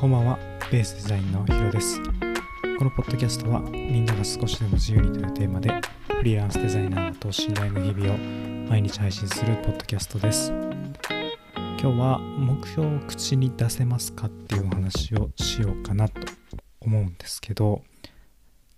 [0.00, 0.38] こんばんは、
[0.72, 2.00] ベースデザインのヒロです。
[2.78, 5.70] このポッドキャストは、みんなが少しでも自由にというテーマで、
[6.16, 8.16] フリーランスデザイナーと信頼の日々を
[8.70, 10.54] 毎日配信するポッドキャストです。
[11.54, 16.18] 今日は目標を口に出せますかっていうお話をしようかなと
[16.80, 17.82] 思うんですけど、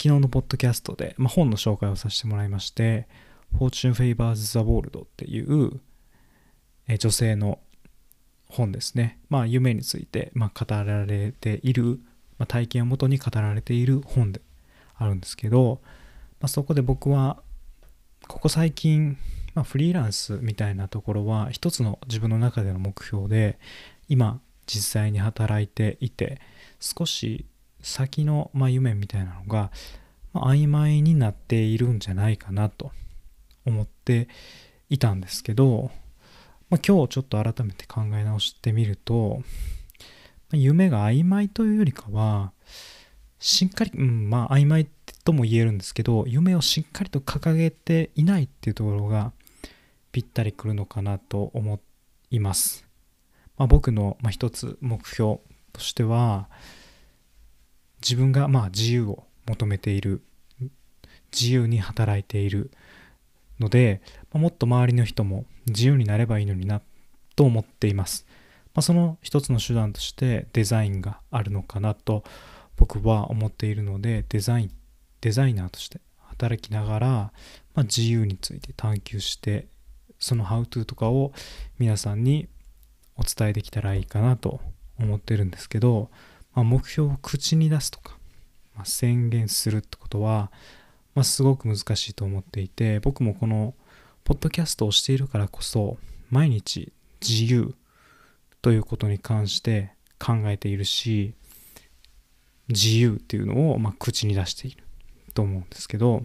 [0.02, 3.06] 昨日のポッドキャストで、まあ、本の紹介をさせてもらいまして、
[3.56, 5.80] Fortune Favors the World っていう
[6.98, 7.60] 女性の
[8.52, 9.18] 本ですね。
[9.30, 12.00] まあ夢について、まあ、語られている、
[12.38, 14.42] まあ、体験をもとに語られている本で
[14.94, 15.80] あるんですけど、
[16.40, 17.42] まあ、そこで僕は
[18.28, 19.16] ここ最近、
[19.54, 23.58] まあ、フリーランスみたいなところは一つの自分の中での目標で
[24.08, 26.40] 今実際に働いていて
[26.78, 27.46] 少し
[27.80, 29.70] 先の、まあ、夢みたいなのが、
[30.34, 32.92] まあ、曖昧になっているんじゃないかなと
[33.64, 34.28] 思って
[34.90, 35.90] いたんですけど、
[36.72, 39.42] まあ、今日ちょっと改めて考え直してみると、
[40.50, 42.52] まあ夢が曖昧というよりかは
[43.38, 44.88] しっかり、うん、まあ曖昧
[45.22, 49.32] とも言えるんですけど夢をしっかりと掲げていないっていうところが
[50.12, 51.78] ぴったりくるのかなと思
[52.30, 52.86] います。
[53.58, 55.40] まあ、僕のまあ一つ目標
[55.74, 56.48] としては
[58.00, 60.22] 自分がまあ自由を求めている
[61.38, 62.70] 自由に働いている
[63.60, 64.00] ので、
[64.38, 66.80] もっと周りの人も自由になればいいのにな
[67.36, 68.26] と思っています。
[68.74, 72.24] まあ、その一つの手段としてデザインがあるのかなと
[72.76, 74.70] 僕は思っているのでデザイン
[75.20, 77.32] デザイナーとして働きながら、ま
[77.76, 79.66] あ、自由について探求して
[80.18, 81.32] そのハウトゥーとかを
[81.78, 82.48] 皆さんに
[83.16, 84.60] お伝えできたらいいかなと
[84.98, 86.10] 思ってるんですけど、
[86.54, 88.16] まあ、目標を口に出すとか、
[88.74, 90.50] まあ、宣言するってことは、
[91.14, 93.74] まあ、すごく難しいと思っていて僕もこの
[94.24, 95.98] ポッドキャストをしているからこそ
[96.30, 97.74] 毎日自由
[98.60, 101.34] ということに関して考えているし
[102.68, 104.84] 自由っていうのをま口に出している
[105.34, 106.24] と思うんですけど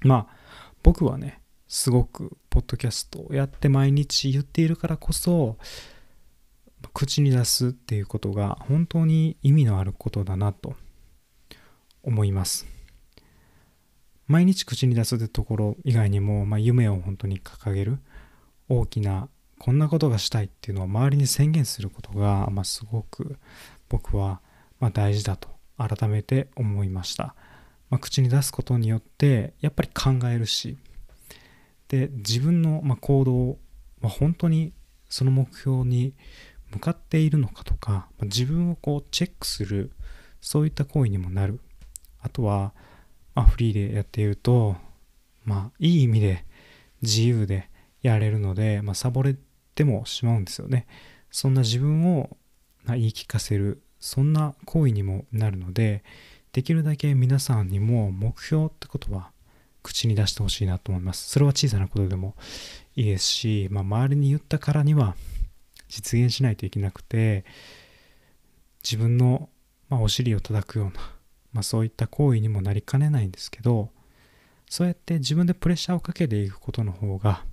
[0.00, 0.36] まあ
[0.82, 5.56] 僕はねすごくポッドキャストをやって毎日言っているからこそ
[6.92, 10.74] 口に出すっていうことが本当に意味のあることだなと
[12.02, 12.79] 思います。
[14.30, 17.98] 毎日口に出すってところ以外にも、まあ、夢を本当に掲げる
[18.68, 23.38] 大きなこんなことがしたいっていうのを周りに宣言することが、まあ、すごく
[23.88, 24.40] 僕は
[24.78, 27.34] ま大事だと改めて思いました、
[27.90, 30.78] まあ、口に出すことによってやっぱり考えるし
[31.88, 33.58] で自分のま行動
[34.00, 34.72] は本当に
[35.08, 36.14] その目標に
[36.72, 39.90] 向かっているのかとか、ま自分をこうチェックする
[40.40, 41.60] そういった行為にもなる。
[42.22, 42.72] あとは、
[43.34, 44.76] まあ、フリーでやっていると
[45.44, 46.44] まあいい意味で
[47.02, 47.68] 自由で
[48.02, 49.36] やれるので、まあ、サボれ
[49.74, 50.86] てもしまうんですよね。
[51.30, 52.36] そんな自分を
[52.84, 56.02] まあ言い聞かせるそんな行為にもなるので
[56.52, 59.30] できるだけ皆さんにも目標ってことは
[59.82, 61.28] 口に出してほしいなと思います。
[61.30, 62.34] それは小さなことでも
[62.96, 65.14] いいですし、まあ、周りに言ったからには
[65.88, 67.44] 実現しないといけなくて
[68.82, 69.48] 自分の、
[69.88, 71.12] まあ、お尻を叩くような、
[71.52, 73.90] まあ、そういった行為にもなりかねないんですけど
[74.68, 77.44] そうやって自分でプレッシャーをかけていくことの方が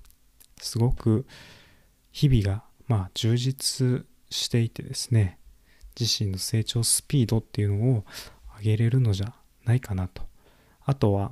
[0.61, 1.25] すごく
[2.11, 5.39] 日々がまあ充実していてですね
[5.99, 8.05] 自身の成長スピードっていうのを
[8.57, 9.33] 上げれるのじゃ
[9.65, 10.23] ないかなと。
[10.85, 11.31] あとは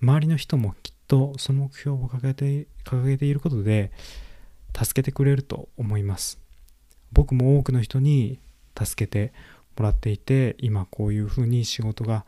[0.00, 3.90] 周りの人もきっとその目標を掲げて掲げていることで
[4.76, 6.38] 助けてくれると思います。
[7.12, 8.38] 僕も多くの人に
[8.78, 9.32] 助けて
[9.76, 12.24] もらっていて今こういうふうに仕事が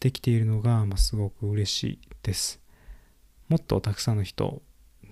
[0.00, 2.60] できているのが、ま、すごく嬉しいです。
[3.48, 4.62] もっとたくさんの人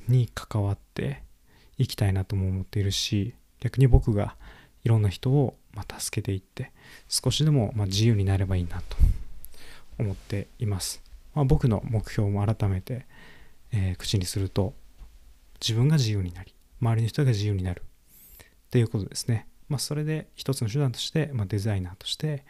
[0.08, 1.22] に関わって
[1.78, 4.36] いきたいなとも思っているし逆に僕が
[4.84, 6.72] いろんな人をま助けていって
[7.08, 8.96] 少しでもま自由になればいいなと
[9.98, 11.02] 思っています、
[11.34, 13.06] まあ、僕の目標も改めて、
[13.72, 14.74] えー口にすると
[15.60, 22.44] 自分が自由になり周りの人が自由になるっていうことですね、まあ、それで一つの手段として、まあ、デザイナーとして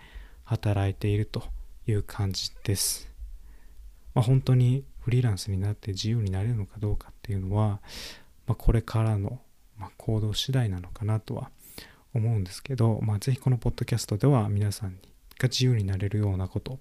[0.44, 1.44] 働いていると
[1.86, 3.08] いう感じです、
[4.14, 7.80] まあ、本当にフリーランスになって自由になれるのかどうかっていうのは、
[8.46, 9.38] まあ、これからの、
[9.96, 11.50] 行動次第なのかなとは
[12.14, 14.98] 思うんですけど、まあ、ぜひこのポッドキャストでは皆さん
[15.38, 16.78] が自由になれるようなこと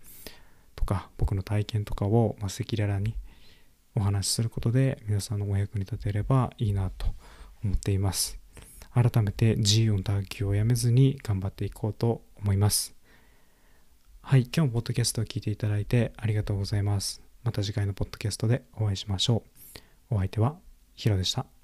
[0.75, 3.15] とか僕の体験とかを赤裸々に
[3.95, 7.07] お話しすることで皆さんのお役に立てればいいなと
[7.63, 8.39] 思っています。
[8.93, 12.95] 改めて自由の探求をやめずに頑張っていこうと思います。
[14.21, 17.21] はい今日もポッドキャストを聞いていただいてありがとうございます。
[17.43, 19.43] また次回のポッドキャストでお会いしましょ
[20.11, 20.15] う。
[20.15, 20.55] お相手は
[20.95, 21.58] ヒロでした。